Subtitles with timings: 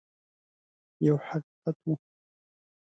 [1.05, 1.93] یو حقیقت وو.